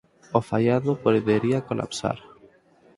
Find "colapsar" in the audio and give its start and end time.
1.69-2.17